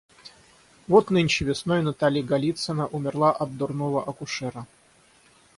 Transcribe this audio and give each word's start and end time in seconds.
Вот 0.87 1.05
нынче 1.15 1.43
весной 1.45 1.83
Натали 1.83 2.23
Голицына 2.23 2.87
умерла 2.87 3.31
от 3.33 3.55
дурного 3.55 4.01
акушера. 4.03 4.65